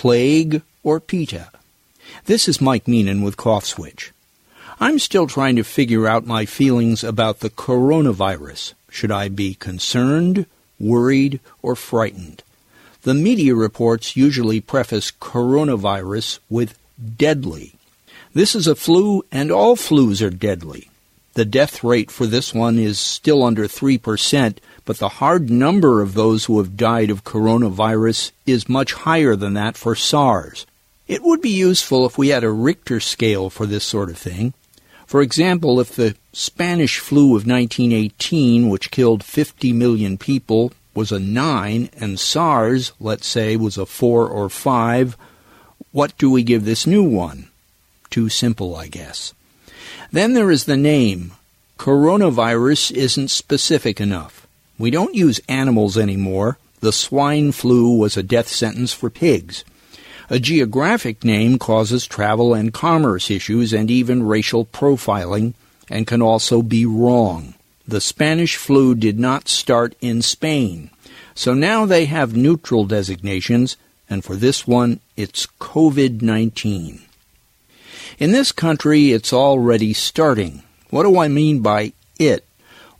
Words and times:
plague 0.00 0.62
or 0.82 0.98
PETA? 0.98 1.50
This 2.24 2.48
is 2.48 2.58
Mike 2.58 2.86
Meenan 2.86 3.22
with 3.22 3.36
Cough 3.36 3.66
Switch. 3.66 4.12
I'm 4.80 4.98
still 4.98 5.26
trying 5.26 5.56
to 5.56 5.62
figure 5.62 6.08
out 6.08 6.24
my 6.24 6.46
feelings 6.46 7.04
about 7.04 7.40
the 7.40 7.50
coronavirus. 7.50 8.72
Should 8.88 9.10
I 9.10 9.28
be 9.28 9.52
concerned, 9.52 10.46
worried, 10.78 11.38
or 11.60 11.76
frightened? 11.76 12.42
The 13.02 13.12
media 13.12 13.54
reports 13.54 14.16
usually 14.16 14.62
preface 14.62 15.10
coronavirus 15.10 16.38
with 16.48 16.78
deadly. 17.18 17.74
This 18.32 18.54
is 18.54 18.66
a 18.66 18.74
flu, 18.74 19.22
and 19.30 19.52
all 19.52 19.76
flus 19.76 20.22
are 20.22 20.30
deadly. 20.30 20.88
The 21.40 21.46
death 21.46 21.82
rate 21.82 22.10
for 22.10 22.26
this 22.26 22.52
one 22.52 22.78
is 22.78 22.98
still 22.98 23.42
under 23.42 23.64
3%, 23.64 24.58
but 24.84 24.98
the 24.98 25.08
hard 25.08 25.48
number 25.48 26.02
of 26.02 26.12
those 26.12 26.44
who 26.44 26.58
have 26.58 26.76
died 26.76 27.08
of 27.08 27.24
coronavirus 27.24 28.32
is 28.44 28.68
much 28.68 28.92
higher 28.92 29.34
than 29.34 29.54
that 29.54 29.78
for 29.78 29.94
SARS. 29.94 30.66
It 31.08 31.22
would 31.22 31.40
be 31.40 31.48
useful 31.48 32.04
if 32.04 32.18
we 32.18 32.28
had 32.28 32.44
a 32.44 32.50
Richter 32.50 33.00
scale 33.00 33.48
for 33.48 33.64
this 33.64 33.84
sort 33.84 34.10
of 34.10 34.18
thing. 34.18 34.52
For 35.06 35.22
example, 35.22 35.80
if 35.80 35.96
the 35.96 36.14
Spanish 36.34 36.98
flu 36.98 37.28
of 37.28 37.46
1918, 37.46 38.68
which 38.68 38.90
killed 38.90 39.24
50 39.24 39.72
million 39.72 40.18
people, 40.18 40.74
was 40.94 41.10
a 41.10 41.18
9, 41.18 41.88
and 41.96 42.20
SARS, 42.20 42.92
let's 43.00 43.26
say, 43.26 43.56
was 43.56 43.78
a 43.78 43.86
4 43.86 44.28
or 44.28 44.50
5, 44.50 45.16
what 45.90 46.18
do 46.18 46.30
we 46.30 46.42
give 46.42 46.66
this 46.66 46.86
new 46.86 47.02
one? 47.02 47.48
Too 48.10 48.28
simple, 48.28 48.76
I 48.76 48.88
guess. 48.88 49.32
Then 50.12 50.34
there 50.34 50.50
is 50.50 50.64
the 50.64 50.76
name. 50.76 51.32
Coronavirus 51.78 52.92
isn't 52.92 53.28
specific 53.28 54.00
enough. 54.00 54.46
We 54.78 54.90
don't 54.90 55.14
use 55.14 55.40
animals 55.48 55.96
anymore. 55.96 56.58
The 56.80 56.92
swine 56.92 57.52
flu 57.52 57.96
was 57.96 58.16
a 58.16 58.22
death 58.22 58.48
sentence 58.48 58.92
for 58.92 59.10
pigs. 59.10 59.64
A 60.30 60.38
geographic 60.38 61.24
name 61.24 61.58
causes 61.58 62.06
travel 62.06 62.54
and 62.54 62.72
commerce 62.72 63.30
issues 63.30 63.72
and 63.72 63.90
even 63.90 64.22
racial 64.22 64.64
profiling 64.64 65.54
and 65.88 66.06
can 66.06 66.22
also 66.22 66.62
be 66.62 66.86
wrong. 66.86 67.54
The 67.86 68.00
Spanish 68.00 68.56
flu 68.56 68.94
did 68.94 69.18
not 69.18 69.48
start 69.48 69.96
in 70.00 70.22
Spain. 70.22 70.90
So 71.34 71.54
now 71.54 71.84
they 71.84 72.04
have 72.04 72.36
neutral 72.36 72.84
designations, 72.84 73.76
and 74.08 74.24
for 74.24 74.36
this 74.36 74.66
one, 74.66 75.00
it's 75.16 75.46
COVID 75.58 76.22
19. 76.22 77.02
In 78.18 78.32
this 78.32 78.52
country, 78.52 79.12
it's 79.12 79.32
already 79.32 79.92
starting. 79.92 80.62
What 80.90 81.04
do 81.04 81.18
I 81.18 81.28
mean 81.28 81.60
by 81.60 81.92
it? 82.18 82.44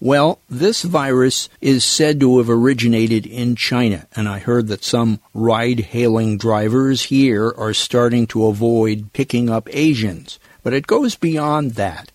Well, 0.00 0.38
this 0.48 0.82
virus 0.82 1.48
is 1.60 1.84
said 1.84 2.20
to 2.20 2.38
have 2.38 2.48
originated 2.48 3.26
in 3.26 3.56
China, 3.56 4.06
and 4.14 4.28
I 4.28 4.38
heard 4.38 4.68
that 4.68 4.84
some 4.84 5.18
ride 5.34 5.80
hailing 5.80 6.38
drivers 6.38 7.04
here 7.04 7.52
are 7.56 7.74
starting 7.74 8.28
to 8.28 8.46
avoid 8.46 9.12
picking 9.12 9.50
up 9.50 9.68
Asians. 9.72 10.38
But 10.62 10.72
it 10.72 10.86
goes 10.86 11.16
beyond 11.16 11.72
that. 11.72 12.12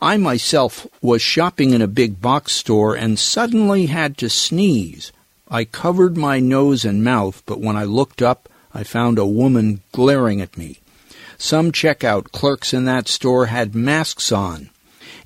I 0.00 0.16
myself 0.16 0.88
was 1.00 1.22
shopping 1.22 1.70
in 1.70 1.80
a 1.80 1.86
big 1.86 2.20
box 2.20 2.52
store 2.52 2.96
and 2.96 3.20
suddenly 3.20 3.86
had 3.86 4.18
to 4.18 4.28
sneeze. 4.28 5.12
I 5.48 5.64
covered 5.64 6.16
my 6.16 6.40
nose 6.40 6.84
and 6.84 7.04
mouth, 7.04 7.42
but 7.46 7.60
when 7.60 7.76
I 7.76 7.84
looked 7.84 8.20
up, 8.20 8.48
I 8.74 8.82
found 8.82 9.18
a 9.18 9.26
woman 9.26 9.82
glaring 9.92 10.40
at 10.40 10.58
me. 10.58 10.80
Some 11.42 11.72
checkout 11.72 12.30
clerks 12.30 12.72
in 12.72 12.84
that 12.84 13.08
store 13.08 13.46
had 13.46 13.74
masks 13.74 14.30
on. 14.30 14.70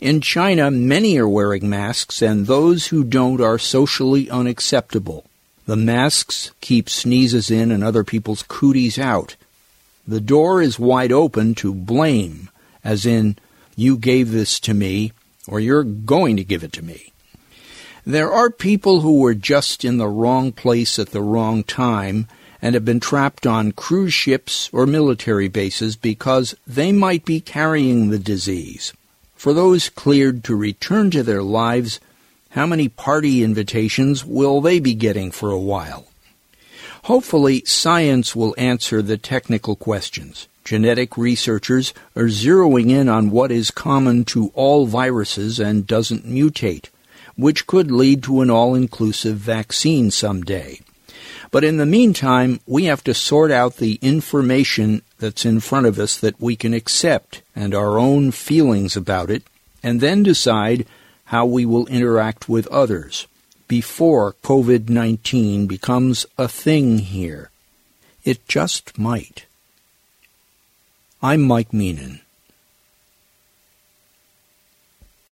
In 0.00 0.22
China, 0.22 0.70
many 0.70 1.18
are 1.18 1.28
wearing 1.28 1.68
masks, 1.68 2.22
and 2.22 2.46
those 2.46 2.86
who 2.86 3.04
don't 3.04 3.38
are 3.42 3.58
socially 3.58 4.30
unacceptable. 4.30 5.26
The 5.66 5.76
masks 5.76 6.52
keep 6.62 6.88
sneezes 6.88 7.50
in 7.50 7.70
and 7.70 7.84
other 7.84 8.02
people's 8.02 8.42
cooties 8.42 8.98
out. 8.98 9.36
The 10.08 10.22
door 10.22 10.62
is 10.62 10.78
wide 10.78 11.12
open 11.12 11.54
to 11.56 11.74
blame, 11.74 12.48
as 12.82 13.04
in, 13.04 13.36
you 13.76 13.98
gave 13.98 14.30
this 14.30 14.58
to 14.60 14.72
me, 14.72 15.12
or 15.46 15.60
you're 15.60 15.84
going 15.84 16.38
to 16.38 16.44
give 16.44 16.64
it 16.64 16.72
to 16.72 16.82
me. 16.82 17.12
There 18.08 18.32
are 18.32 18.50
people 18.50 19.00
who 19.00 19.18
were 19.18 19.34
just 19.34 19.84
in 19.84 19.98
the 19.98 20.06
wrong 20.06 20.52
place 20.52 21.00
at 21.00 21.10
the 21.10 21.20
wrong 21.20 21.64
time 21.64 22.28
and 22.62 22.74
have 22.74 22.84
been 22.84 23.00
trapped 23.00 23.48
on 23.48 23.72
cruise 23.72 24.14
ships 24.14 24.70
or 24.72 24.86
military 24.86 25.48
bases 25.48 25.96
because 25.96 26.54
they 26.68 26.92
might 26.92 27.24
be 27.24 27.40
carrying 27.40 28.10
the 28.10 28.20
disease. 28.20 28.92
For 29.34 29.52
those 29.52 29.88
cleared 29.88 30.44
to 30.44 30.54
return 30.54 31.10
to 31.10 31.24
their 31.24 31.42
lives, 31.42 31.98
how 32.50 32.64
many 32.64 32.88
party 32.88 33.42
invitations 33.42 34.24
will 34.24 34.60
they 34.60 34.78
be 34.78 34.94
getting 34.94 35.32
for 35.32 35.50
a 35.50 35.58
while? 35.58 36.06
Hopefully, 37.06 37.64
science 37.64 38.36
will 38.36 38.54
answer 38.56 39.02
the 39.02 39.18
technical 39.18 39.74
questions. 39.74 40.46
Genetic 40.64 41.18
researchers 41.18 41.92
are 42.14 42.26
zeroing 42.26 42.88
in 42.88 43.08
on 43.08 43.32
what 43.32 43.50
is 43.50 43.72
common 43.72 44.24
to 44.26 44.52
all 44.54 44.86
viruses 44.86 45.58
and 45.58 45.88
doesn't 45.88 46.24
mutate, 46.24 46.86
which 47.36 47.66
could 47.66 47.90
lead 47.90 48.22
to 48.22 48.40
an 48.40 48.50
all 48.50 48.74
inclusive 48.74 49.36
vaccine 49.36 50.10
someday. 50.10 50.80
But 51.50 51.64
in 51.64 51.76
the 51.76 51.86
meantime, 51.86 52.60
we 52.66 52.84
have 52.84 53.04
to 53.04 53.14
sort 53.14 53.50
out 53.50 53.76
the 53.76 53.98
information 54.02 55.02
that's 55.18 55.44
in 55.44 55.60
front 55.60 55.86
of 55.86 55.98
us 55.98 56.18
that 56.18 56.40
we 56.40 56.56
can 56.56 56.74
accept 56.74 57.42
and 57.54 57.74
our 57.74 57.98
own 57.98 58.30
feelings 58.32 58.96
about 58.96 59.30
it, 59.30 59.42
and 59.82 60.00
then 60.00 60.22
decide 60.22 60.86
how 61.26 61.46
we 61.46 61.64
will 61.64 61.86
interact 61.86 62.48
with 62.48 62.66
others 62.68 63.26
before 63.68 64.34
COVID 64.42 64.88
19 64.88 65.66
becomes 65.66 66.26
a 66.38 66.48
thing 66.48 66.98
here. 66.98 67.50
It 68.24 68.46
just 68.48 68.98
might. 68.98 69.46
I'm 71.22 71.42
Mike 71.42 71.70
Meenan. 71.70 72.20